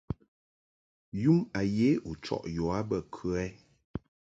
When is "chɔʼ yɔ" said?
2.23-2.65